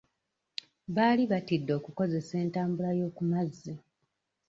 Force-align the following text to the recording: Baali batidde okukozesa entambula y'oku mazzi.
Baali 0.95 1.23
batidde 1.31 1.71
okukozesa 1.79 2.33
entambula 2.43 2.91
y'oku 2.99 3.23
mazzi. 3.31 3.73